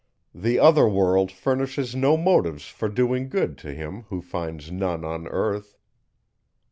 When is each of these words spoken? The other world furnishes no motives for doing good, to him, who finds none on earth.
The 0.33 0.57
other 0.57 0.87
world 0.89 1.31
furnishes 1.31 1.95
no 1.95 2.17
motives 2.17 2.65
for 2.67 2.89
doing 2.89 3.29
good, 3.29 3.55
to 3.59 3.71
him, 3.71 4.05
who 4.09 4.19
finds 4.19 4.71
none 4.71 5.05
on 5.05 5.27
earth. 5.27 5.77